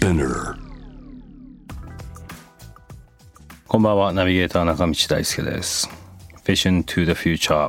[0.00, 0.54] Spinner.
[3.68, 5.90] こんばんは、ナビゲーター中道大輔です。
[6.42, 7.68] Vision to the Future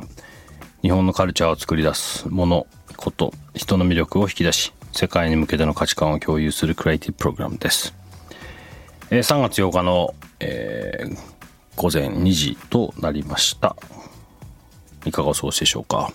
[0.80, 7.92] 日本のカルチャーを作り出すもの、こと、人の魅力を引き出し、世界に向けての価値観を共有するクリエイティブプログラムです。
[9.10, 11.18] え3月8日の、えー
[11.76, 13.76] 午前2時となりました。
[15.04, 16.10] いかがお過ごしでしょうか？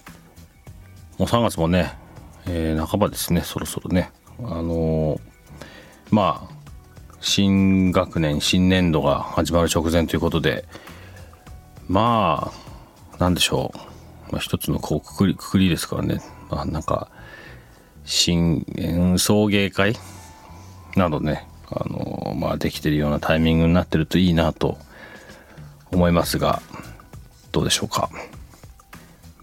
[1.19, 1.93] もう3月もね、
[2.47, 4.09] えー半ばですね、そろそろね。
[4.39, 5.36] あのー
[6.09, 6.55] まあ、
[7.19, 10.65] 新学年新年度が始まる直前ということで
[11.87, 12.51] ま
[13.13, 13.71] あなんでしょ
[14.29, 17.09] う、まあ、一つのこうくくりくくりですからね、まあ、なんか
[18.05, 19.95] 新年送迎会
[20.95, 24.77] などねあのまあできてるようなタイミングになってるといいなと
[25.91, 26.61] 思いますが
[27.51, 28.09] どうでしょうか。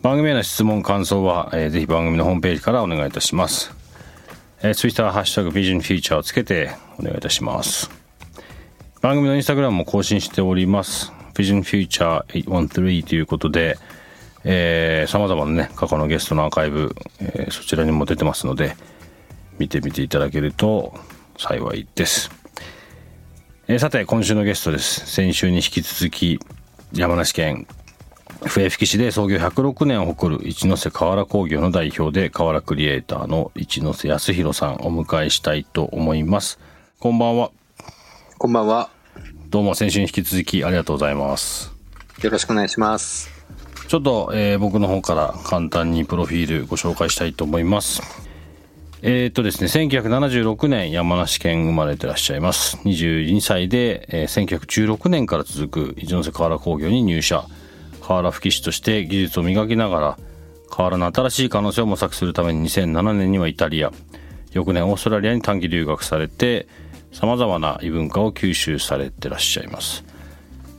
[0.03, 3.84] 番組への質問感想は、えーぜひ番組のホームページからお願いいたします。
[4.65, 7.91] えー、ツイッターハッシュタグビジョンフューチャーをつけてお願いいたします。
[9.03, 11.13] 番組のインスタグラムも更新しております。
[11.37, 13.77] ビジョンフューチャー813ということで、
[14.43, 18.75] えー、様々なね、過去のゲストのアーカイブ、えーそちらにも出てますので、
[19.59, 20.95] 見てみていただけると
[21.37, 22.31] 幸いです。
[23.69, 25.05] えーさて、今週のゲストです。
[25.05, 26.41] 先週に引き続き、
[26.95, 27.67] 山梨県
[28.47, 36.59] 笛吹市で創業106年を誇る一ノ瀬河原工業の代表で河原クリエイターの一ノ瀬康弘さんをお迎えしたいと思います。
[37.01, 37.51] こんばんは。
[38.39, 38.91] こんばんは。
[39.49, 41.73] どうも先週に引き続きありがとうございます。
[42.23, 43.31] よろしくお願いします。
[43.89, 48.03] ちょっと、えー僕の方から簡単にプロフィールご紹介したいと思います。
[49.03, 52.77] えーっとですね、1976年山梨県生まれてらっしゃいます。
[52.85, 57.47] 22歳で、えー1916年から続く一ノ瀬河原工業に入社。
[58.05, 60.19] 河原吹き師として技術を磨きながら、
[60.69, 63.93] 河原の新しい可能性を模索するために2007年にはイタリア、
[64.53, 66.69] 翌年オーストラリアに短期留学されて、
[67.13, 70.05] 様々な異文化を吸収されてらっしゃいます。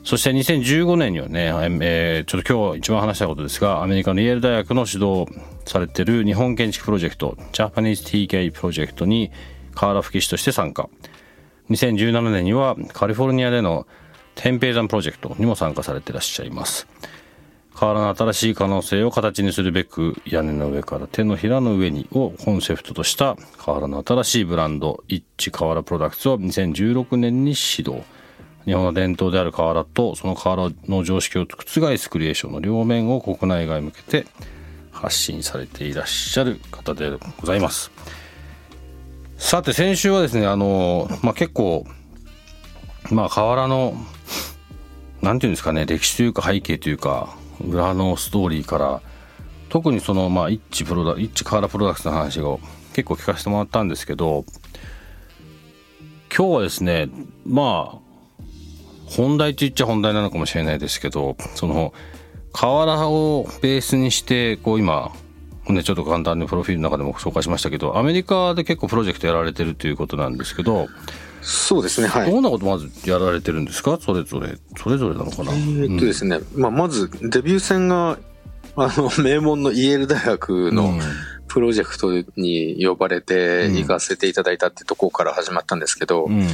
[0.04, 5.26] そして2015年にはね、えーちょっと今日一番話したことですが、アメリカのイェール大学の指導
[5.66, 9.32] されてる日本建築プロジェクト、Japanese TK プロジェクトに
[9.74, 10.90] 河原吹き師として参加。
[11.72, 13.88] 2017年にはカリフォルニアでの
[14.36, 16.88] 天平山プロジェクトにも参加されていらっしゃいます。
[17.76, 28.06] 河原の新しい可能性を形にするべく屋根の上から手のひらの上にをコンセプトとした河原の新しいブランド一致河原プロダクツを2016年に始動
[28.64, 34.26] 日本の伝統である河原とその河原の常識を覆すクリエーションの両面を国内外向けて
[34.92, 37.92] 発信されていらっしゃる方でございます
[39.38, 41.86] さて先週はですねあの、まあ、結構
[43.12, 43.96] まあ河原の
[45.22, 47.36] なんていうんですかね歴史というか背景というか
[47.68, 49.02] 裏のストーリーから
[49.70, 52.60] 特にそのまあ一致プロダ一致カーラプロダクツの話を
[52.94, 54.46] 結構聞かせてもらったんですけど
[56.36, 57.10] 今日はですね
[57.46, 58.06] まあ
[59.08, 61.94] 本題と言っちゃ本題なのかもしれないですけどその
[62.54, 65.12] 瓦をベースにしてこう今
[65.74, 70.88] ねちょっと簡単にプロフィールの中でも紹介しましたけどアメリカで結構プロジェクトやられてるということなんですけど
[71.42, 72.32] そうですね、はい。
[72.32, 74.00] どんなことまずやられてるんですか？
[74.02, 78.18] それぞれそれぞれなのかな、えーっとですね、まあ、まずデビュー戦が、
[78.76, 81.00] あの、名門のイェール大学のうん。
[81.48, 86.40] プロジェクトに呼ばれて行かせていただいたってとこから始まったんですけど、うん。
[86.40, 86.48] ま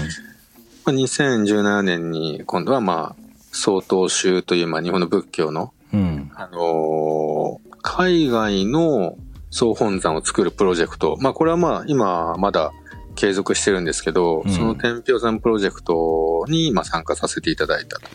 [0.87, 3.23] あ、2017年に今度はまあ、
[3.53, 6.31] 曹洞宗というまあ日本の仏教の、うん。
[6.35, 9.17] あのー海外の
[9.49, 11.17] 総本山を作るプロジェクト。
[11.19, 12.71] まあこれはまあ今まだ
[13.15, 18.09] 継続してるんですけど、うんその天平山プロジェクトにまあ参加させていただいたと。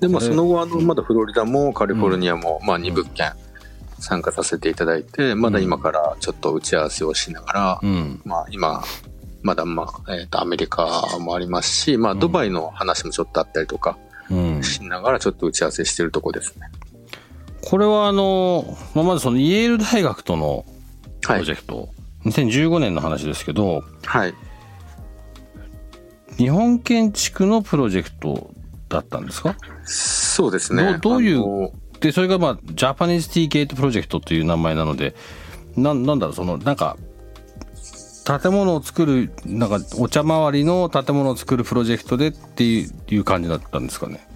[0.00, 3.32] で、まあその後あのまだフロリダもカリフォルニアもまあ2物件
[3.98, 8.82] 参加させていただいて、まだ今からちょっと打ち合わせをしながら、うんまあ今、
[9.42, 13.98] まだまあ、えっ、とアメリカもありますし、まあドバイの話もちょっとあったりとか
[14.30, 16.68] うんしながらちょっと打ち合わせしてるとこですね。
[17.64, 20.64] これはあの、まあ、まずそのイェール大学との
[21.22, 21.52] プはいロジ。
[21.52, 21.88] ェクト、
[22.26, 24.34] 2015年の話ですけどはい。
[26.36, 28.50] 日本建築のプロジェクト
[28.88, 29.56] だったんですか？
[29.84, 30.82] そうですね。
[30.84, 31.70] どうどういう
[32.00, 35.14] でそれがまあジャパニーズ T ゲートプロジェクトという名前なので
[35.76, 36.96] ななんだろうそのなんか
[38.42, 44.26] 建物を作るなんかお茶周りの建物を作るプロジェクトでっていう感じだったんですかね？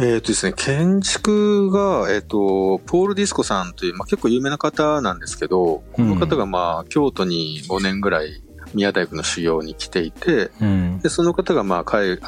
[0.00, 8.42] えっ、とですね、建築が、えっ、と、ポール・ディスコさんという、まあ、結構有名な方なんですけど、この方がまあ、京都に5年ぐらい
[8.74, 12.18] 宮大工の修行に来ていて、うん、でその方がまあ海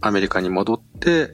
[0.00, 1.32] アメリカに戻って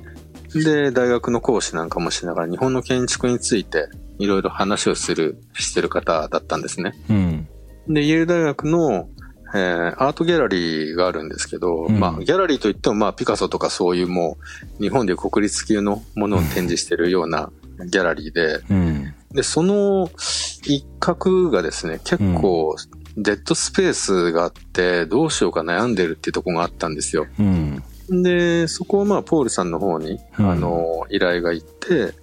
[0.55, 6.93] で大学の講師なんかもしながら日本の建築についていろいろ話をするしてる方だったんですね。
[7.11, 7.49] うん、
[7.89, 9.09] でイェール大学の
[9.54, 14.38] えー、アートギャラリーがあるんですけど、うん、まあ、ギャラリーといっても、まあ、ピカソとかそういうも
[14.78, 17.50] う、日本で国立級のものを展示してるような
[17.90, 22.76] ギャラリーで、うん、で、その一角がですね、結構、
[23.16, 27.26] デッドスペースがあって、どうしようか悩んでるっていうところがあったんですよ。
[27.38, 27.82] うん、
[28.22, 32.14] で、そこをまあ、ポールさんの方に、あの、依頼が行って、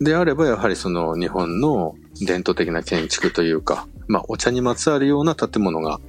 [0.00, 6.00] であればやはりその日本の伝統的な建築というか、まあ、お茶にまつわるような建物が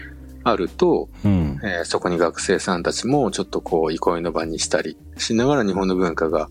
[0.50, 6.50] あると、うん、えー、そこに学生さんたちもちょっとこう憩いの場にしたりしながら日本の文化が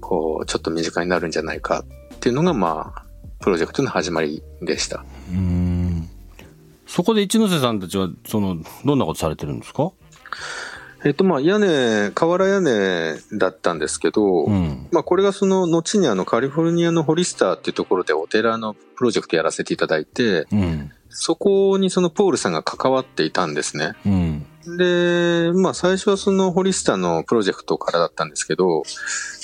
[0.00, 1.84] こうちょっと身近になるんじゃないか
[2.14, 3.02] っていうのがまあ
[3.40, 5.04] プロジェクトの始まりでした。
[5.30, 6.08] うん。
[6.86, 9.90] そこで一ノ瀬さんたちはそのどんなことされてるんですか？
[11.04, 23.94] えっとまあ屋根、瓦屋根だったんですけど、うん、まあこれがその後にあのカリフォルニアのホリスターっていうところでお寺のプロジェクトやらせていただいて、うん、そこにそのポールさんが関わっていたんですね。
[24.04, 24.46] うん、
[24.76, 28.82] で、まあ最初はそのホリスタのプロジェクトからだったんですけど、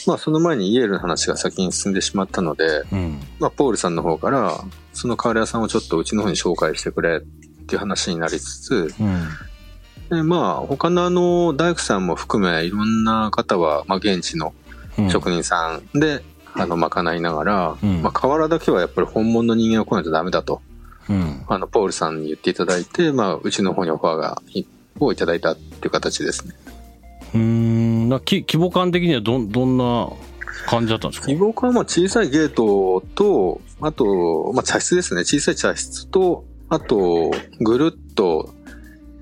[0.07, 14.53] まあその前にイエールの話が先に進んでしまったので、うん、まあポールさんの方から、その瓦屋さんをちょっとうちの方に紹介してくれっていう話になりつつ、うん、でまあ他のあの大工さんも含めいろんな方は、まあ現地の
[15.11, 16.23] 職人さんで、
[16.55, 20.61] あの、賄いながら、まあ瓦だけはやっぱり本物の人間が来ないとダメだと。
[21.09, 24.43] うん、あの、ポールさんに言っていただいて、まあ、うちの方にオファーが、
[25.01, 26.55] をいただいたっていう形ですね。
[27.35, 30.11] うん、な規模感的にはど、どんな
[30.67, 31.27] 感じだったんですか？
[31.29, 35.25] 規模感はまあ小さいゲートと、あと、まあ茶室ですね。
[35.25, 38.55] 小さい茶室と、あと、ぐるっと、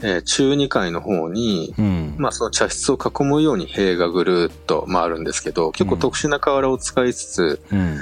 [0.02, 7.98] えー、中2階の方に、うん、まあその茶室を囲むように塀がぐるっと回るんですけど、結構特殊な瓦を使いつつ、うん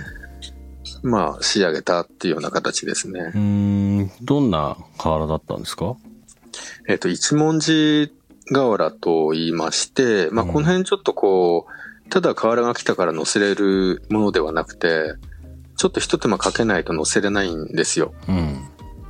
[1.03, 3.33] まあ、仕上げたっていうような形ですね。
[3.35, 4.11] うん。
[4.23, 5.97] どんな瓦だったんですか？
[6.89, 8.12] えっ、と、一文字
[8.53, 11.67] 瓦と言いまして、まあ、この辺ちょっとこ
[12.06, 15.15] う、ただ瓦が来たから乗せれるものではなくて、
[15.77, 18.12] ちょっと一手間かけないと乗せれないんですよ。
[18.27, 18.69] うん。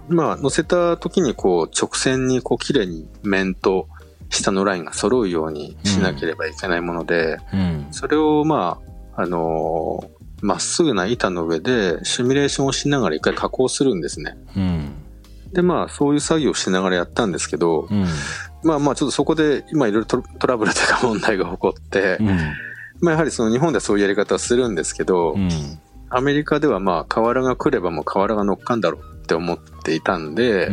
[0.09, 3.89] まあ、乗せた時にこう、直線にこう、綺麗に面と
[4.29, 8.79] 下のラインが揃うようにしなければいけないもので、うん、それをま
[9.17, 14.37] あ、あのーまっすぐな板の上でシミュレーションをしながら一回加工するんですね。
[14.57, 14.93] うん、
[15.53, 18.07] で、まあ、そういう作業をしながらやったんですけど、うん、
[18.63, 22.27] まあまあ、ちょっとそこで今いろいろトラブルというか問題が起こって、うん、
[23.01, 25.37] まあ、やはりその日本ではそういうやり方をするんですけど、
[26.11, 30.71] アメリカではまあ、瓦が来ればもう瓦が乗っかんだろうって思っていたんで、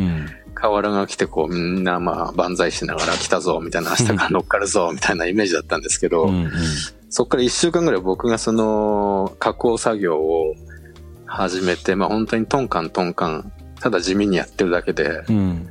[0.55, 6.51] 瓦が来てこうみんなまあ万歳しながら来たぞみたいな明日から乗っかるぞみたいなイメージだったんですけど、うんうん、
[7.15, 10.53] そっから一週間ぐらい僕がその加工作業を
[11.25, 15.65] 始めて、まあ本当にトンカントンカン、ただ地味にやってるだけで、うん、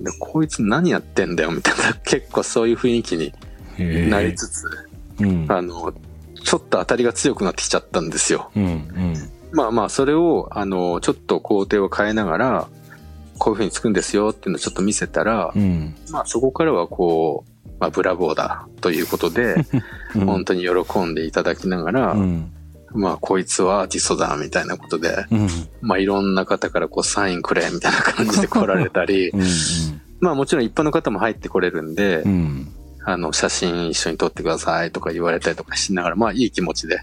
[0.00, 3.32] でこいつ何やってんだよみたいな結構そういう雰囲気に
[4.10, 4.66] なりつつ、
[5.20, 5.94] うん、あの、
[6.44, 8.50] ちょっと当たりが強くなってきちゃったんですよ。
[8.54, 9.14] うんうん、
[9.52, 12.68] まあまあそれを、あの、ちょっと工程を変えながら、
[13.38, 19.56] こういう風につくんですよっていうのをちょっと見せたら、うん、まあそこからはこう、まあ、ブラボーだということで、
[20.14, 22.52] うん、本当に喜んでいただきながら、うん、
[22.92, 25.48] まあ、こいつはアーティストだ、みたいなことで、うん、
[25.80, 29.46] まあ、いろんな方からこう、サインくれ、みたいな感じで来られたり、うんうん、
[30.20, 32.24] まあ、もちろん一般の方も入ってこれるんで、
[33.04, 37.00] あの、写真一緒に撮ってくださいとか言われたりとかしながら、まあ、いい気持ちで、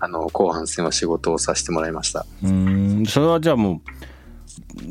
[0.00, 2.24] あの、後半戦は仕事をさせてもらいました。
[2.44, 3.80] うん、それはじゃあもう、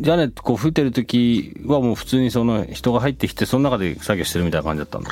[0.01, 5.11] 屋根こう吹いてる時はもう普通にその人が入ってきて、その中で作業してるみたいな感じだったんだ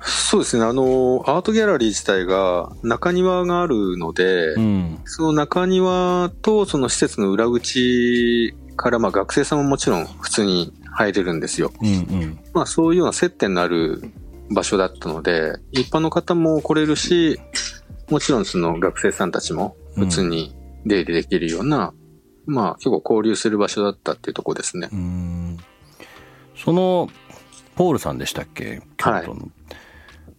[0.00, 0.64] そうですね。
[0.64, 11.72] あの、アートギャラリー自体が中庭があるので、うん、その中庭とその施設の裏口からまあ学生さんももちろん普通に入れるんですよ。
[11.80, 11.90] うんう
[12.26, 14.02] ん、まあそういうような接点のある
[14.50, 17.38] 場所だったので、一般の方も来れるし、
[18.08, 20.54] もちろんその学生さんたちも普通に
[20.86, 21.92] 出入りできるような
[22.48, 24.88] まあ結構交流する場所だったっていうとこですね。
[26.56, 27.08] その、
[27.76, 28.82] ポールさんでしたっけ？
[28.96, 29.50] 京都の。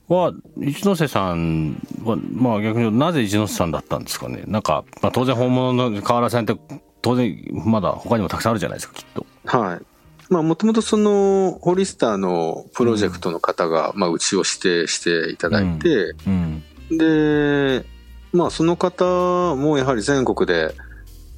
[0.09, 4.43] はい、は、一ノ瀬さんは、まあ逆になぜ一ノ瀬さんだったんですかね？
[4.47, 6.59] なんか、まあ当然本物の河原さんって
[7.01, 9.25] 当然まだ他にもたくさんあるじゃないですか、きっと。
[9.45, 9.81] はい。
[10.29, 17.83] まあ、もともとその、ホリスターのプロジェクトの方が、まあ、うちを指定していただいて、うんで、
[18.31, 20.75] まあ、その方もやはり全国で、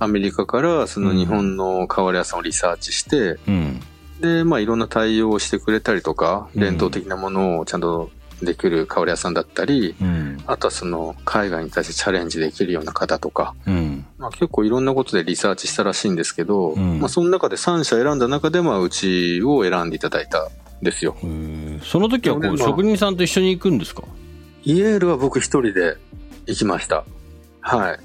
[0.02, 3.80] アメリカからその日本の瓦屋さんをリサーチして、うん。
[4.20, 6.60] で、まあ、いろんな対応をしてくれたりとか、うん。
[6.60, 8.10] 伝統的なものをちゃんと
[8.42, 10.40] できる瓦屋さんだったり、うん。
[10.48, 14.04] あとはその、海外に対してチャレンジできるような方とか、うん。
[14.18, 17.00] まあ、結構いろんなことでリサーチしたらしいんですけど、うん。
[17.00, 20.50] まあ、その中で3社選んだ中で、まあ、うちを選んでいただいたん
[20.82, 21.16] ですよ。
[21.84, 24.02] その時はこう職人さんと一緒に行くんですか？
[24.64, 25.98] イエールは僕一人で
[26.48, 27.04] 行きました。
[27.62, 28.00] はい。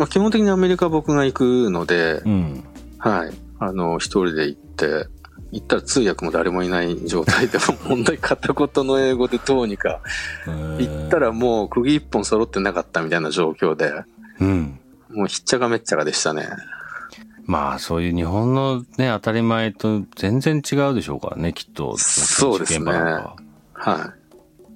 [0.00, 2.64] うんまあ、基本的にアメリカは僕が行くのでう、ん。
[2.98, 3.32] はい。
[3.58, 5.06] あの、一人で行って、
[5.52, 10.00] 行ったら通訳も誰もいない状態でも、本当に片言の英語でどうにか、
[10.46, 13.92] 行ったらもう釘一本揃ってなかったみたいな状況で、
[14.40, 14.78] うん。
[15.10, 16.48] もうひっちゃかめっちゃかでしたね。
[17.44, 21.96] まあそういう日本のね当たり前と全然違うでしょうからねきっと。
[21.98, 22.92] そうですね。
[22.92, 24.14] は。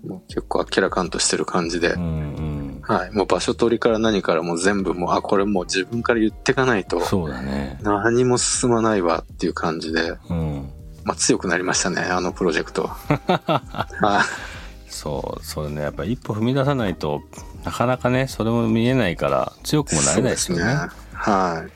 [0.02, 0.08] い。
[0.08, 1.92] もう結構明らかんとしてる感じで。
[1.92, 3.12] う、んはい。
[3.12, 10.70] もう場所取りから何からもう全部もう、あ、これもう自分から言ってかないとうん、そうだね何も進まないわっていう感じで、うん
[11.04, 12.88] まあ強くなりましたね、あのプロジェクト。
[13.28, 14.54] はい。
[14.94, 17.20] そうそれねやっぱ一歩踏み出さないと
[17.64, 20.70] なかなかねそれも見えないから強くもなれないですよねね
[21.12, 21.72] はい。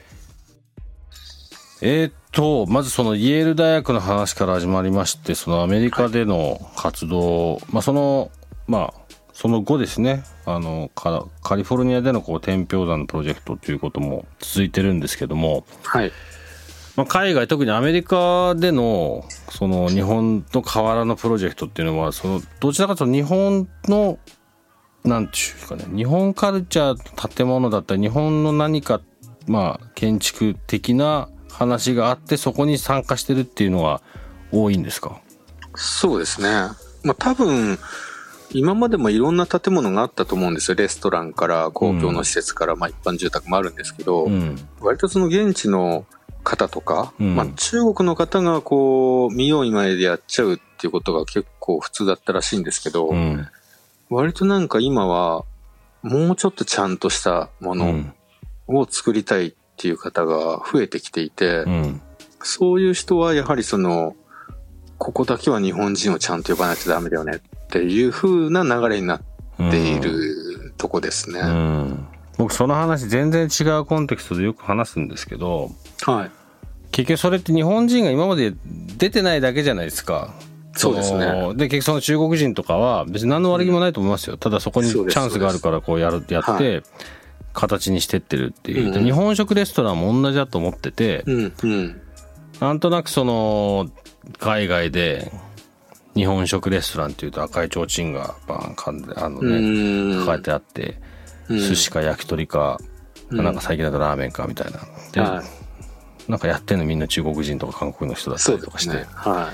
[1.82, 8.30] えーっとまずそのイェール大学の話から始まりましてそのアメリカでの活動、まあその
[8.68, 8.97] まあ
[9.40, 16.10] その後ですねあのカカリフォルニアでのこう天平山のプロジェクトということも続いてるんですけども、はい。
[16.96, 24.18] まあ、海外特にアメリカでのその日本の河原のプロジェクトっていうのはそのどちらかというと日本の
[25.04, 29.00] なんていうかね日本カルチャー建物だったり日本の何か
[29.46, 34.02] まあ建築的な話があってそこに参加してるっていうのが
[34.50, 35.20] 多いんですか？
[35.76, 36.48] そうですね。
[37.04, 37.78] まあ多分、
[38.52, 40.74] 今までもいろんな建物があったと思うんですよ。
[40.74, 44.56] レストランから公共の施設から、まあ一般住宅もあるんですけど、うん。
[44.80, 46.06] 割とその現地の
[46.44, 47.36] 方とか、うん。
[47.36, 53.46] まあ中国の方がこう、見よう見まねでやっちゃうっていうことが結構普通だったらしいんですけど、うん。
[54.08, 55.44] 割となんか今は、
[56.02, 58.14] もうちょっとちゃんとしたものうん。
[58.68, 62.00] を作りたいっていう方が増えてきていて、うん。
[62.42, 64.14] そういう人はやはりその、
[64.96, 69.22] ここだけは日本人をちゃんと呼ばないとダメだよねっていう風な流れになっ
[69.70, 71.40] ているとこですね。
[71.40, 72.08] うん
[72.38, 75.72] 僕その話全然違うコンテクストでよく話すんですけど
[76.02, 76.30] はい。
[76.92, 78.54] 結局それって日本人が今まで
[78.96, 80.34] 出てないだけじゃないですか。
[80.72, 84.36] そうですねので、結局その中国人とかは別に何の悪気もないと思いますよ。
[84.36, 86.84] ただそこにチャンスがあるからこうやる、やっはて、
[87.52, 88.92] 形にしてってるっていう。
[88.92, 92.00] でうん日本食レストランも同じだと思ってて、うん、うん。
[92.60, 93.90] なんとなくその、
[94.38, 95.32] 海外で
[96.18, 100.18] 日本食レストランっていうと赤い提灯がバーンかんで、あのうね。
[100.18, 100.96] 抱えてあって、
[101.48, 102.78] うん寿司か焼き鳥か、
[103.30, 104.80] うんなんか最近だとラーメンかみたいな。
[105.12, 105.42] で、は
[106.26, 106.30] い。
[106.30, 108.96] なんかやってんのみんな中国人とか韓国の人だったりとかして。
[108.96, 109.06] ね。
[109.12, 109.52] は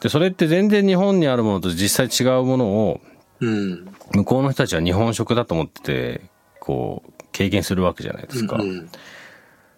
[0.00, 3.00] で、それって全然日本にあるものと実際違うものを、
[3.42, 3.44] い。
[3.44, 3.94] うん。
[4.14, 6.20] 向こうの人たちは日本食だと思ってて、
[6.58, 8.56] こう、経験するわけじゃないですか。
[8.56, 8.88] うん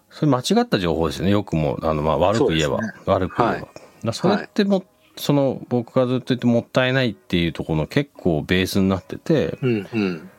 [0.09, 1.31] それ間違った情報ですよね。
[1.31, 2.77] よくも、あの、まあ、悪く言えば。
[2.77, 3.55] そうです悪く言えば。
[3.55, 3.65] はい
[4.13, 4.85] それっても、
[5.17, 9.87] その、僕がずっと言ってもったいないっていうところの結構ベースになってて、うん。
[9.93, 10.29] うん。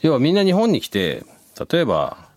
[0.00, 1.24] 要はみんな日本に来て、
[1.70, 2.28] 例えば、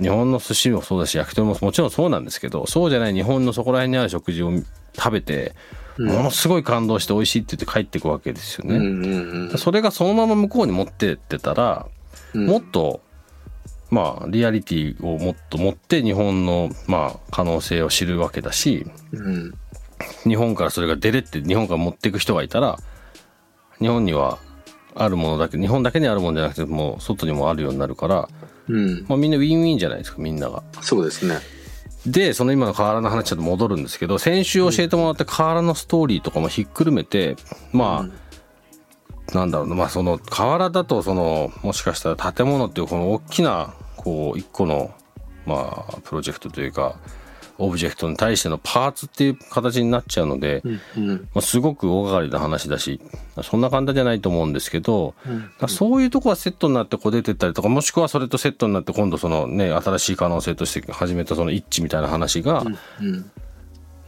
[0.00, 4.52] 日本の寿司もそうだし、焼き鳥ももちろんそうなんですけど、そうじゃない日本のそこら辺にある食事を
[4.94, 5.54] 食べて、
[5.98, 8.76] ものすごい感動して美味しいって言って帰っていくわけですよね。
[8.76, 9.50] うん。
[9.50, 9.58] うん。
[9.58, 11.86] それがそのまま向こうに持ってってたら、
[12.34, 13.00] うんもっと、
[13.90, 19.54] まあ、リアリティをもっと持って日本の、まあ、可能性を知るわけだし、うん。
[20.26, 22.78] 日本からそれが出れって日本から持っていく人がいたら、
[23.78, 24.38] 日本には
[24.94, 28.28] あるものだけ、日本だけにあるものじゃなくて、もう外にもあるようになるから、
[28.68, 29.04] うん。
[29.08, 30.62] まあみんなウィンウィンじゃないですか、みんなが。
[30.80, 31.38] そうですね。
[32.06, 37.36] で、その今の河原の話ちょっと戻るんですけど、先週教えてもらった河原のストーリーとかもひっくるめて、
[37.72, 38.08] ま
[39.32, 44.94] あ、なんだろうな、まあその河原だとその、もしかしたら建物っていうこの大きな、こう、一個の、
[45.46, 46.96] まあ、プロジェクトというか、
[47.58, 50.80] オブジェクトに対してのパーツっていう形になっちゃうので、うん。
[50.96, 51.28] うん。
[51.34, 53.00] まあ、すごく大掛かりな話だし、
[53.42, 55.30] そんな簡単じゃないと思うんですけど、う
[55.64, 62.64] んそういうとこはセットになってこう出てったりとか、もしくはそれとセットになって今度そのね、新しい可能性として始めたその一致みたいな話が、
[63.00, 63.30] うん。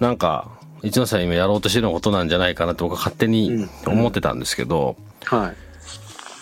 [0.01, 0.51] なんか、
[0.83, 5.57] 一ノ瀬今やろうとしてることなんじゃないかなって僕は勝手に思ってたんですけど、はい。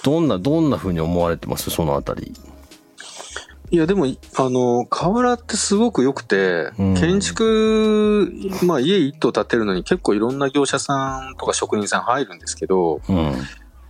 [0.05, 1.71] どんな、どんな風に思われてます？
[1.71, 2.35] そのあたり。
[3.71, 8.33] いや、でも、あの、瓦ってすごく良くて、うん建築、
[8.65, 13.33] まあ家一棟建てるのに結構いろんな業者さんとか職人さん入るんですけど、うん。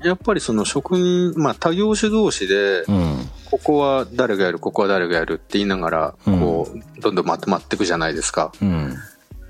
[0.02, 3.28] やっぱりその職人、まあ他業種同士で、うん。
[3.50, 8.52] ここは誰がやる、ここは誰がやるって言いながら、うんこう、どんどんまとまっていくじゃないですか。
[8.60, 8.94] うん。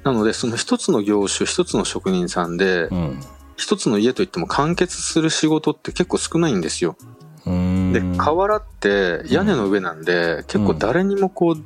[0.03, 3.21] なので、その一つの業種、一つの職人さんでう、ん。
[3.57, 6.97] 一つの家といっても完結する仕事って結構少ないんですよ。
[7.47, 7.93] うん。
[7.93, 11.65] で、瓦って屋根の上なんで、結構誰にもこう、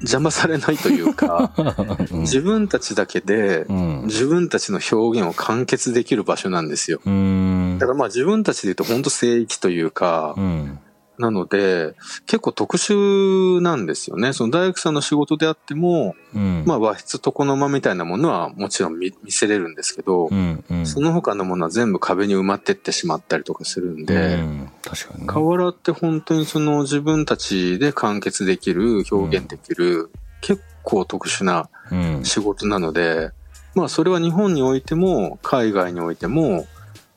[0.00, 1.52] 邪魔されないというか、
[2.10, 4.02] うん自分たちだけでう、ん。
[4.06, 7.00] 自分たちの表現を完結できる場所なんですよ。
[7.06, 10.78] うんだからまあ自分たちで言うと本当聖域というかう、ん。
[11.22, 11.94] なので、
[12.26, 14.32] 結構特殊なんですよね。
[14.34, 16.64] その大工さんの仕事であっても、うん。
[16.66, 20.64] まあ和室床の間みたいなものはもちろん見見せれるんですけどう、ん。
[20.68, 20.86] うん。
[20.86, 25.26] その他のものは全部壁に埋まってってしまったりとかするんうで、ん、確かにね。
[25.28, 30.10] 瓦って本当にその自分たちで完結できる、表現できる、
[30.40, 32.24] 結構特殊なうん。
[32.24, 33.30] 仕事なので、
[33.74, 36.66] まあそれは日本においても、海外においても、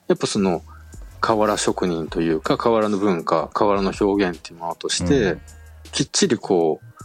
[0.07, 0.61] やっぱその、
[1.25, 5.41] 瓦職人というか、瓦の文化、瓦の表現っていうものとして、うん
[5.91, 7.03] きっちりこう、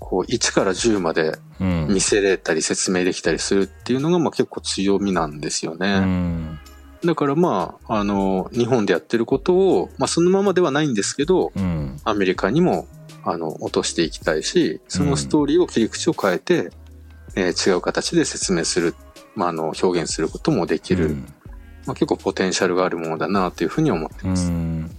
[0.00, 1.86] こう1から10までうん。
[1.88, 6.00] 見せれたり説明できたりするっていうのがまあ結構強みなんですようね。
[6.00, 6.58] ん。
[7.04, 11.96] だからまあ、あの、日本でやってることを、まあそのままではないんですけど、うん。
[12.02, 12.88] アメリカにも、
[13.24, 16.72] あの、落としていきたいし、そのストーリーを切り口を変えて、
[17.36, 18.96] えー違う形で説明する、
[19.36, 21.16] まあ、あの、表現することもできる、
[21.86, 24.50] まあ、結構ポテンシャルがあるものだなというふうに思ってうます。
[24.50, 24.90] ん。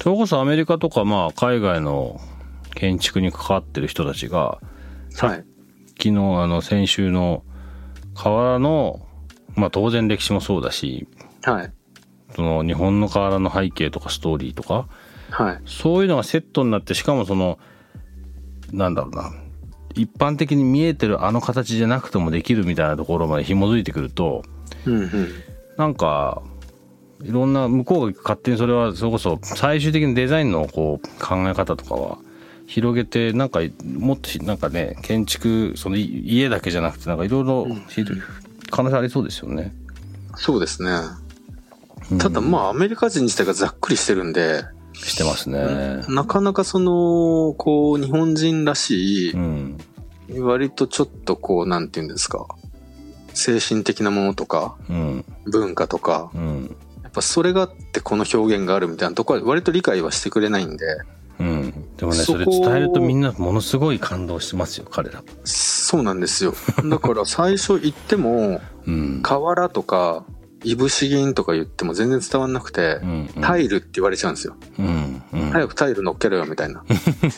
[0.00, 2.20] それこそアメリカとか、まあ、海外の
[2.74, 4.58] 建築に関わってる人たちが、
[5.18, 5.44] はい。
[5.98, 7.44] 昨日、あの、先週の
[8.14, 9.06] 瓦の、
[9.54, 11.06] まあ、当然歴史もそうだし、
[11.42, 11.72] はい。
[12.34, 14.88] その日本の瓦の背景とかストーリーとか、
[15.30, 15.60] はい。
[15.66, 17.58] そういうのがセットになって、しかもその、
[18.72, 19.32] なんだろうな、
[19.94, 24.42] 一般的に見えてるあの形じゃなくてもできるみたいなところまで紐づいてくると、
[24.86, 25.28] うんうん。
[25.76, 26.42] なんか、
[27.22, 32.18] いろんな、向こうが勝手にそれは、それこそ最終的にデザインのこう考え方とかは、
[32.66, 37.66] 広げて、なんか、もっとし、なんかね、建築、そのい家だけじゃなくて、なんかいろいろ、
[38.70, 39.74] 可能性ありそうですよね。
[40.36, 40.90] そうですね。
[42.10, 46.04] うんただまあ、アメリカ人自体がざっくりしてるんで、してますね。
[46.08, 49.78] なかなかその、こう、日本人らしい、うん。
[50.40, 52.46] 割とちょっとこう、なんていうんですか、
[53.34, 55.24] 精神的なものとか、うん。
[55.46, 56.76] 文化とか、うん。
[57.02, 60.84] やっぱそれがあってこの表現があるみたいなところは割と理解はしてくれないんで、
[61.38, 61.96] うん。
[61.96, 65.22] でもね、それ伝えるとみんなものすごい感動してますよ、彼ら。
[65.44, 66.54] そうなんですよ。
[66.84, 69.20] だから最初言っても、うん。
[69.22, 70.24] 瓦とか、
[70.64, 73.28] いぶし銀とか言っても全然伝わんなくてう、ん。
[73.40, 74.54] タイルって言われちゃうんですよ。
[74.78, 75.22] うん。
[75.32, 75.50] うん。
[75.50, 76.84] 早くタイル乗っけろよみたいな。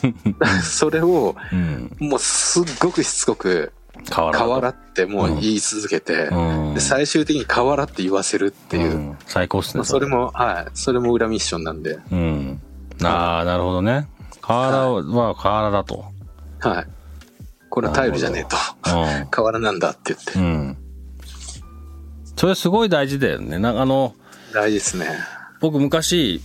[0.62, 1.90] それを、うん。
[1.98, 3.72] もうすっごくしつこく、
[4.10, 4.44] 瓦だと。
[4.44, 6.74] 瓦ってもう言い続けて、うん。
[6.74, 8.94] で最終的に瓦って言わせるっていう。
[8.96, 9.78] ん最高っすね。
[9.78, 10.70] まあそれも、はい。
[10.74, 11.98] それも裏ミッションなんで。
[12.10, 12.60] うん。
[13.02, 14.08] ああ、なるほどね。
[14.40, 16.04] 瓦は瓦だと。
[16.60, 16.86] はい。
[17.70, 18.56] これはタイルじゃねえと。
[19.26, 20.38] う瓦 なんだって言って。
[20.38, 20.42] ん。
[20.42, 20.76] うん。
[22.36, 23.58] それすごい大事だよね。
[23.58, 24.14] なんかあの、
[24.52, 25.06] 大事ですね。
[25.60, 26.40] 僕昔、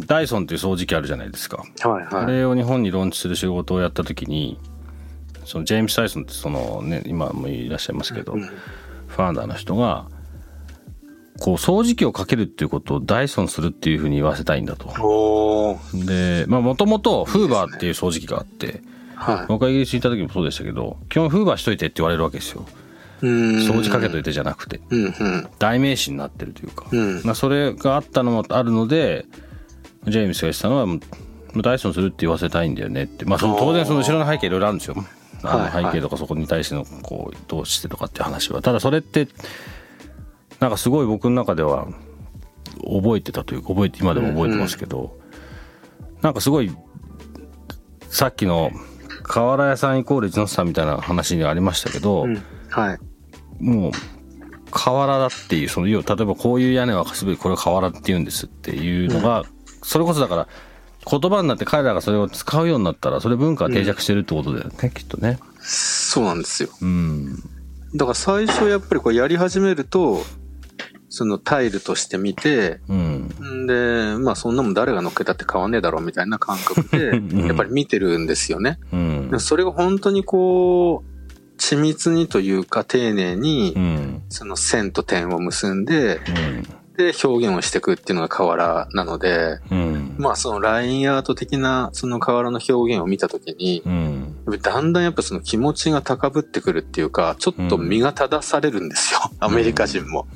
[0.00, 1.58] ダイソンっていう掃除機あるじゃないですか。
[1.58, 2.24] はいはい。
[2.24, 4.58] あれを日本にローンチする仕事をやった時に、
[5.48, 8.48] そのジェームス・ダイソンってそのね、今もいらっしゃいますけど、うん
[9.08, 10.06] ファウンダーの人が、
[11.40, 15.78] こう掃除機をかけるっていうことをダイソンするっていうふうに言わせたいんだと。
[15.94, 18.82] で、まあもともとフーバーっていう掃除機があって、
[19.14, 19.46] はい。
[19.48, 22.66] 僕がイギリスにいた時もそうでしたけど、基本フーバーしといてって言われるわけですよ。
[23.22, 24.80] 掃掃除かけといてじゃなくて。
[24.90, 25.48] うんうん。
[25.58, 26.86] 代名詞になってるというか。
[26.92, 29.26] うんまあそれがあったのもあるので、
[30.06, 30.86] ジェームスが言ってたのは、
[31.62, 33.24] ダイソンするって言わせたいんだよねって。
[33.24, 34.96] まあその当然その後ろの背景いろいろあるんですよ。
[35.42, 38.62] あの背景とかそこに対してのこうどうしてとかっていう話は。
[38.62, 39.28] ただそれって、
[40.60, 41.86] なんかすごい僕の中では
[42.82, 45.16] 覚えてたというか、覚えて、今でも覚えてますけど、
[46.22, 46.74] なんかすごい、
[48.10, 48.70] さっきの
[49.22, 52.42] 瓦屋さんイコール一ノ瀬さんみたいな話にありましたけど、うん。
[52.70, 52.98] はい。
[53.62, 53.92] もう
[54.70, 59.44] 瓦だっていうその要は例えばこういう屋根は全てこれは瓦って言うんですっていうのが、
[59.82, 60.48] それこそだから
[61.08, 65.38] 言葉になって彼らがそれを使うようになったらそれ文化が定着してるってことだよね、きっとね。
[65.60, 66.68] そうなんですよ。
[66.82, 67.36] うん。
[67.94, 70.22] だから最初やっぱりこうやり始めると、
[71.08, 73.30] そのタイルとして見て、うん。
[73.42, 78.78] んで、まあそんなもん誰が乗っけたって変わんねえだろうみたいな感覚 うんで、やっぱり見てるんですよね。
[78.92, 79.38] うんで。
[79.38, 84.22] それが本当にこう、緻密にというか丁寧にう、ん。
[84.28, 86.20] その線と点を結んで、
[86.98, 90.16] で表現をしていくっていうのが河原なので、うん。
[90.18, 94.36] まあそのラインアート的なその河原の表現を見たときに、うん。
[94.60, 99.20] だんだんやっぱその気持ちが高ぶってくるっていうか、ちょっと身が正されるんですよ。
[99.38, 100.26] アメリカ人も。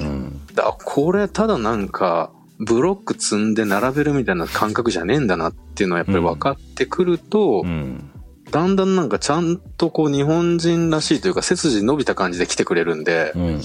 [0.00, 0.06] うん。
[0.06, 0.40] うん。
[0.54, 8.10] だこれただなんか、ブロック積んで並べるみたいな感覚じゃねえんだなっていうのはやっぱり分かってくると、うん。
[8.50, 13.60] だんだんなんかちゃんとこう日本人らしいというか背筋伸びた感じで来てくれるんで、うん。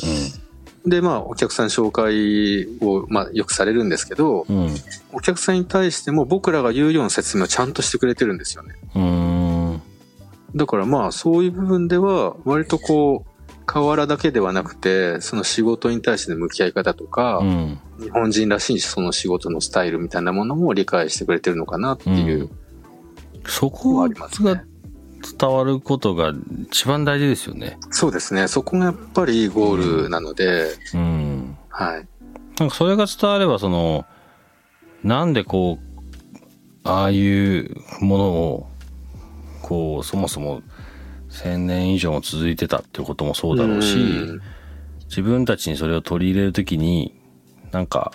[0.85, 4.75] でまあお客さん紹介をまあよくされるんですけど、うん。
[5.13, 8.75] お客さんに対しても僕らが言うような説明をちゃんとしてくれてるんですよね。
[8.95, 9.81] うん。
[10.55, 13.31] だからまあそういう部分では割とこう、
[13.65, 17.79] 河原だけではなくて、その仕事に対しての向き合い方とか、うん。
[17.99, 22.49] 日本人らしいその仕事のスタイルみたいなものも理解してくれてるのかなっていう
[23.45, 24.63] そのはこありますがね。
[25.39, 26.33] 伝わることが
[26.69, 27.77] 一番大事ですよね。
[27.91, 28.47] そうですね。
[28.47, 31.57] そこがやっぱりゴールなので、うん。
[31.69, 32.07] はい。
[32.59, 34.05] なんかそれが伝われば、その、
[35.03, 35.91] なんでこう、
[36.83, 38.69] ああいうものを、
[39.61, 40.61] こう、そもそも
[41.29, 44.41] 1000年以上も続いてたっていうこともそうだろうし、ん
[45.11, 47.13] 自分たちにそれを取り入れるときに、
[47.73, 48.13] なんか、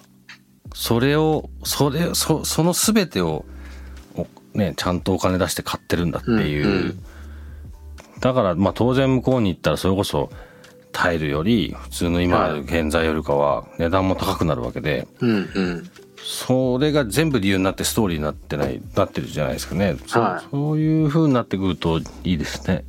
[0.74, 3.55] それを、それ、そ、その全てを、お
[4.56, 6.66] ね、ちゃんとお金出して買ってるんだっていう。
[6.66, 6.98] うんうん
[8.20, 10.30] だから、まあ当然向こうに行ったらそれこそ、
[10.90, 15.90] タイルより、普通の今ある現在よりかは値段も高くなるわけで、うんうん。
[16.16, 19.96] それが全部理由になってストーリーになってない、なってるじゃないですかね。
[20.06, 22.84] そはいそういう風になってくるといいですね。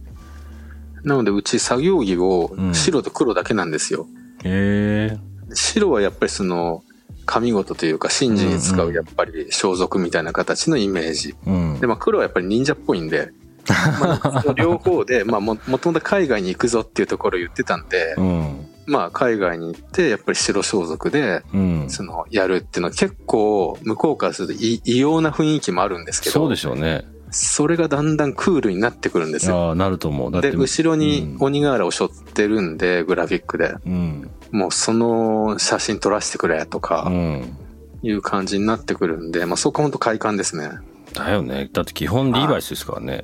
[1.03, 4.07] なのでうち作業着をうん白と黒だけなんですよ。
[4.43, 5.17] へえ。
[5.53, 6.83] 白はやっぱりその、
[7.27, 11.35] 神事というか神事に使うやっぱり装束みたいな形のイメージ。
[11.45, 11.85] うんで、。
[11.85, 13.31] まあ黒はやっぱり忍者っぽいんで、
[13.67, 18.65] まあ、両方で、まあも、もともと海外に行くぞっていうところを言ってたんで、うん。
[18.85, 21.85] まあ海外に行って、やっぱり白装束で、うん。
[21.89, 27.05] その、やるっていうのは結構、向こうからすると異異様な雰囲気もあるんですけど、そうでしょうね。
[27.39, 29.67] それがだんだんクールになってくるんですよ。
[29.67, 30.41] ああ、なると思う。
[30.41, 33.75] で、後ろにうん鬼瓦を背負ってるんで、グラフィックで。
[33.85, 34.31] うん。
[34.51, 37.55] もうその写真撮らせてくれとうか、ん。
[38.01, 40.71] いう感じになってくるんで、まあそこは本当快感ですね。
[41.13, 41.69] だよね。
[41.71, 43.23] だって基本リーバイスですからね。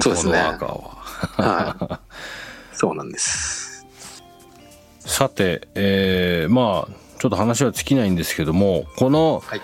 [0.00, 1.76] そうですねワーカーは。
[1.76, 2.00] は
[2.74, 2.74] い。
[2.76, 3.86] そうなんです。
[4.98, 9.60] さて、えー、まあ、ちょっと話は尽きないんですけども、このはい、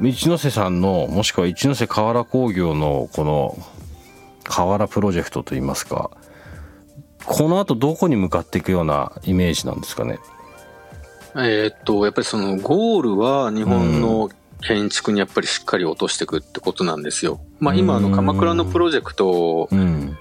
[0.00, 3.58] 一ノ瀬さんの、もしくは一ノ瀬河原工業のこの、
[4.44, 6.10] 河原プロジェクトといいますか、
[7.24, 10.18] この後どこに向かっていくようなイメージなんですかね？
[11.34, 14.30] えーっと、やっぱりそのゴールは日本の
[14.62, 17.40] 建築にやっぱりしっかり落としていくってことなんですよ。
[17.58, 20.16] まあ今あの鎌倉のプロジェクトうん。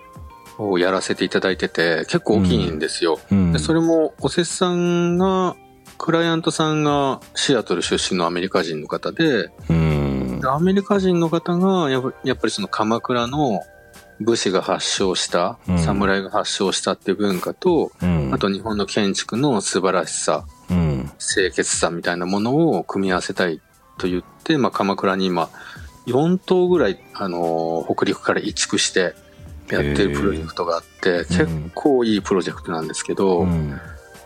[0.58, 3.20] をやらせていただいてて結構大きいんですよ。
[3.30, 3.52] うん。
[3.52, 5.58] でそれもおせさんが、
[5.98, 10.48] クライアントさんがシアトル出身のアメリカ人の方で、うんで。
[10.48, 13.62] アメリカ人の方がやっぱやっぱりその鎌倉の
[14.20, 18.34] 武士が発祥した、うん侍が発祥したっていう文化と、うん。
[18.34, 21.12] あと日本の建築の素晴らしさ、うん。
[21.20, 23.62] 清潔さみたいなものを組み合わせたい
[23.98, 25.50] と言って、まあ、鎌倉に今、
[26.08, 29.16] 4棟ぐらい、あのー北陸から移築して
[29.70, 33.80] やってるプロジェクトがあって、結構いいプロジェクトなんですけど、うん。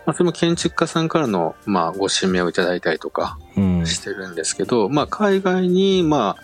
[0.10, 3.86] まあ、それも建築家さんからの、まあ、ご指名をいただいたりとかうん。
[3.86, 6.44] してるんですけど、まあ、海外に、まあ、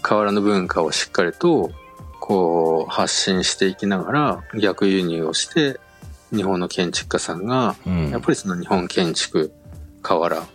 [0.00, 1.70] 河原の文化をしっかりと、
[2.18, 5.78] こう、発信していきながら、逆輸入をして、
[6.34, 8.08] 日本の建築家さんが、うん。
[8.08, 9.52] やっぱりその日本建築、
[10.00, 10.46] 瓦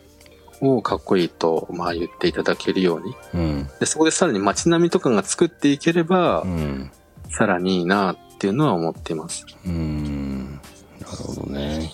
[0.60, 3.16] をかっこいいと、まあ言っていただけるように。
[3.36, 3.70] うん。
[3.80, 6.92] で、そこでさらに街並みとかが作っていければう、ん。
[7.30, 9.46] さらにいいなっていうのは思っています。
[9.68, 10.60] うん。
[11.00, 11.92] なるほどね。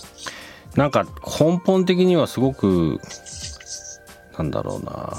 [0.76, 1.06] なんか
[1.40, 3.00] 根本的にはすごく、
[4.38, 5.14] なんだろうな。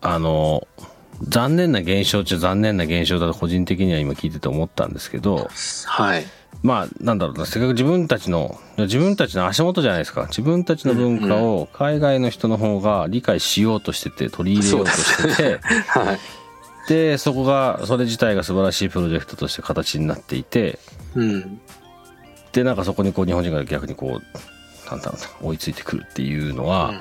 [0.00, 0.66] あの、
[1.22, 5.48] 残念な現象っちゃ残念な現象だと個人的には今聞いてて思ったんですけど、
[5.86, 6.24] はい。
[6.62, 10.26] まあなんだろうな、せっかく自分たちの、自分たちの足元じゃないですか。
[10.28, 16.18] 自分たちの文化を海外の人の方が理解しようとしてて、取り入れようとしてて、 はい。
[16.88, 20.78] で、そこが、それ自体が素晴らしいプロジェクトとして形になっていて、
[21.14, 21.60] うん。
[22.52, 26.92] で、なんかそこにこう日本人が逆にこう、なんだろうな、追いついてくるっていうのは、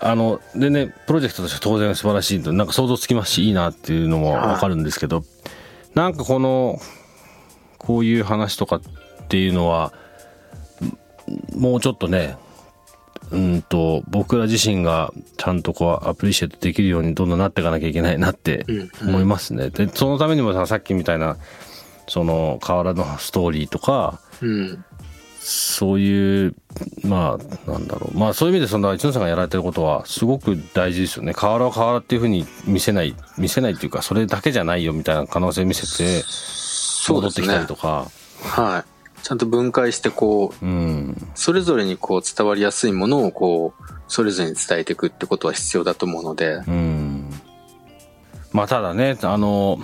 [0.00, 5.24] あの、でね、プロジェクトとして当然素晴らしいと、なんか想像つきますし、いいなっていうのもわかるんですけど、
[5.94, 6.80] なんかこの、
[7.78, 8.80] こういう話とかっ
[9.28, 9.92] ていうのは、
[11.56, 12.36] んもうちょっとね、
[13.30, 19.08] うんと、僕ら自身がちゃんとこう、アプリシエイトできるようにどんどんなっていかなきゃいけないなってうん。
[19.08, 19.70] 思いますね。
[19.70, 21.36] で、そのためにもさ、さっきみたいな、
[22.08, 24.84] その、河原のストーリーとか、うん。
[25.44, 26.54] そういう
[27.02, 27.36] ま
[27.66, 28.16] あなんだろう。
[28.16, 31.34] まあそういう意味でその一ノさんがやられてることはすごく大事ですよね。
[31.34, 36.22] 瓦は瓦っていうふうに見せない見せないっていうかそれだけじゃないよみたいな可能性見せて
[37.08, 38.06] 戻ってきたりとか、
[38.40, 39.22] ね、はい。
[39.22, 47.30] ちゃんと分解してこう、うん、それぞれにこう伝わりやすいものをこうそれぞれに伝えていくってことは必要だと思うので、うん、
[48.52, 49.78] まあただねあの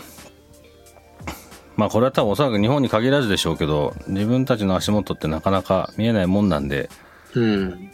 [1.78, 6.90] まあこれは多分おそらく日本に限らずでしょうけど自分たちの足元ってなかなか見えないもんなんで、
[7.34, 7.90] うん、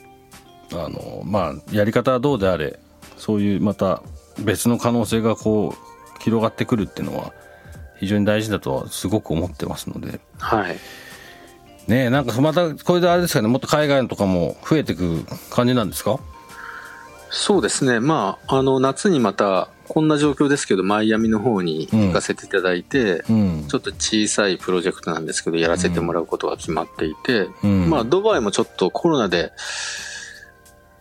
[0.73, 2.81] あのまあやり方はどうであれ
[3.18, 4.03] そういうまた
[4.38, 7.33] 別の可能性がこう広がってくるっていうのは
[8.01, 10.18] 非常に大事だとはすごく思ってますので。
[10.38, 10.77] はい。
[11.87, 16.18] ねなんかまたこれであれですかねもっと海外とかも増えていく感じなんですか？
[17.29, 18.01] そうですね。
[18.01, 29.53] まああの夏にまたこんな状況ですけど、マイアミの方に行かせていただいて、うん、ちょっと小さいプロジェクトなんですけど、やらせてもらうことが決まっていて、うん、まあ、ドバイもちょっとコロナで、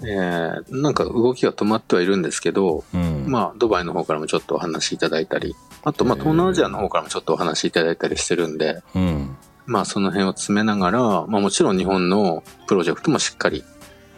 [0.01, 8.81] えー、なんか動きが止まってはいるんですけど、うん、まあ、ドバイの方からもちょっとお話しいただいたり、あと、まあ、東南アジアの方からもちょっとお話しいただいたりしてるんで、
[9.65, 13.63] まあ、その辺を詰めながら、まあ、もちろん日本のプロジェクトもしっかり、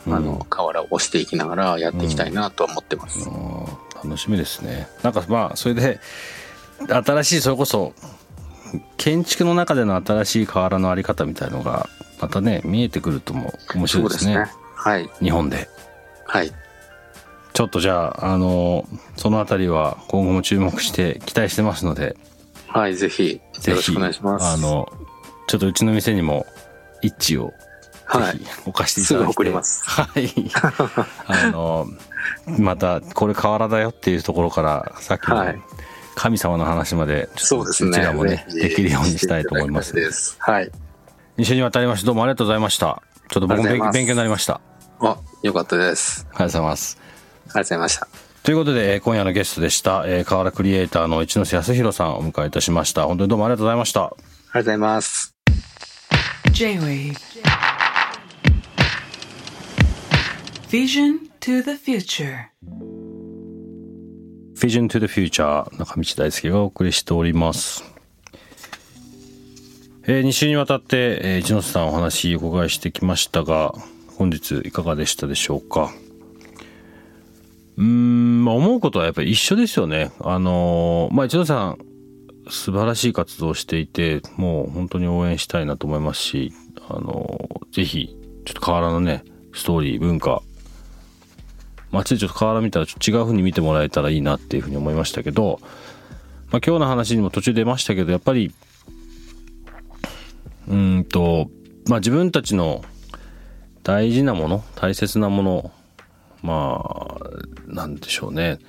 [0.08, 3.30] あの、瓦を押していきながらやっていきたいなとは思ってます。
[4.04, 4.88] 楽しみですね。
[5.04, 6.00] なんかまあそれで
[6.88, 7.94] 新しいそれこそ
[8.98, 11.88] 建築の中での新しい瓦のあり方みたいのが
[12.20, 15.10] またね見えてくるとも面白いですね、ね、はい。
[15.22, 15.70] 日本で。
[16.26, 16.52] はい。
[17.54, 22.18] ちょっとじゃああのその辺りは今後も注目して期待してますので。
[22.68, 24.46] はいぜひよろしくお願いします。
[24.46, 24.92] あの
[25.48, 26.46] ちょっとうちの店にも
[27.02, 27.54] 一致を
[28.08, 29.24] はい、お貸していただいて。
[29.24, 29.84] すぐ送ります。
[29.84, 30.30] はい。
[31.26, 31.88] あの、
[32.60, 35.46] また、これ瓦だよっていうところから、さっきの
[36.16, 37.90] 神様の話まで、そうですね。
[37.90, 40.38] うちらもね、できるようにしたいと思います。
[40.40, 40.72] はい。
[41.38, 43.02] 2週にわたりまして、どうもありがとうございました。
[43.30, 44.62] ちょっと僕も勉強になりました。
[45.00, 46.26] あ、よかったです。
[46.30, 46.98] ありがとうございます。
[47.00, 48.08] ありがとうございました。
[48.44, 53.06] ということで、今夜のゲストでした、えー、河原クリエイターの一ノ瀬康弘さんをお迎えいたしました。
[53.06, 54.04] 本当にどうもありがとうございました。
[54.04, 55.36] ありがとうございます。
[56.52, 57.16] J-Wave
[60.70, 62.50] Vision to the Future
[64.56, 67.84] Vision to the Future 中道大輔がお送りしております。
[70.08, 73.76] えー、2週にわたって、えー、一ノ瀬さんお話お伺いしてきましたが、
[74.18, 75.92] 本日いかがでしたでしょうか？
[77.78, 80.12] うん、まあ、思うことはやっぱり一緒ですよね。
[80.22, 81.78] あのー、まあ、一ノ瀬さん、
[82.50, 86.54] 素晴らしい活動をしていて、もう本当に応援したいなと思いますし、
[86.90, 90.42] あのー、ぜひ、ちょっと河原のね、ストーリー、文化、
[91.92, 95.60] 街でちょっと瓦見たらちょっと違う風に見てもらえたらいいなっていうふうに思いましたけど、
[96.52, 98.54] まあ、今日の話にも途中出ましたけどやっぱり
[100.68, 101.50] うんと
[101.88, 102.84] まあ自分たちの
[103.84, 105.72] 大事なもの大切なもの
[106.42, 107.20] まあ
[107.68, 108.60] なんでしょうね。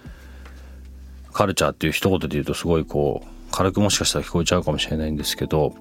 [1.33, 5.75] カルチャーっていう一言で言うとすごいこう軽くもしかしたら聞こえちゃうかもしれないんですけど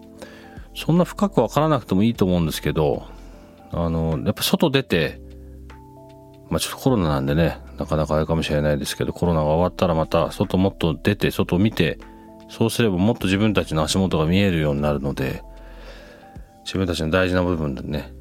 [0.76, 3.08] そんな深く分からなくてもいいと思うんですけど
[3.72, 5.22] あのやっぱ外出て
[6.50, 11.98] まあちょっとコロナなんでね、なかなかあれかもしれないですけど、コロナが終わったらまた外もっと出て、外を見て、
[12.50, 15.44] そうすればもっと自分たちの足元が見えるようになるので、
[16.64, 18.14] 自分たちの大事な部分でね、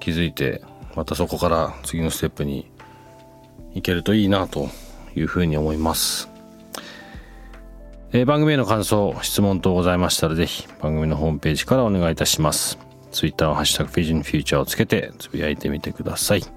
[0.00, 0.62] 気づいて、
[0.94, 2.70] またそこから次のステップに
[3.74, 4.68] 行けるといいなと
[5.14, 6.30] いうふうに思います。
[8.12, 12.78] えー、番組への感想、質問等ございましたら、ぜひ番組のホームページからお願いいたします。
[13.10, 16.55] Twitter はハッシュタグフィジンフューチャーをつけてつぶやいてみてください。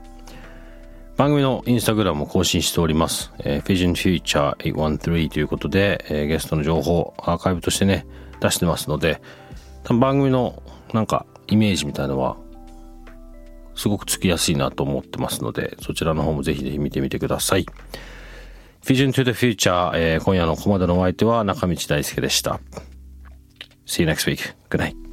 [1.20, 3.34] 番組のインスタグラムも更新しております。
[3.40, 8.06] えー、Vision Future 813ということで、えー、ゲストの情報、アーカイブとしてね、
[8.40, 9.22] 出してますので、
[9.84, 12.38] 多分番組のなんかイメージみたいのは、
[13.76, 17.66] すごくつきやすいなと思ってますので、そちらの方もぜひぜひ見てみてください。
[18.86, 22.62] Vision to the Future、えー、今夜のここまでのお相手は中道大輔でした。
[23.86, 24.56] See you next week.
[24.70, 25.09] Good night.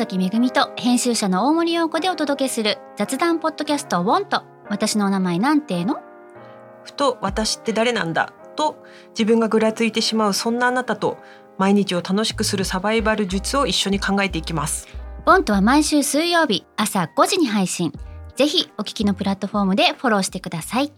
[0.00, 6.00] 容家の神崎恵と編集者の大森洋子でお届けする雑談ポッドキャスト「ウォンと私のお名前なんての?」
[6.84, 8.32] ふと私って誰なんだ？
[8.56, 11.18] と自分がぐらついてしまうそんなあなたと
[11.58, 14.88] 毎日を楽しくするサバイバル術を一緒に考えていきます。
[15.26, 17.92] ボンとは毎週水曜日朝5時に配信。
[18.36, 20.92] ぜひお聞きのプラットフォームでフォローしてください。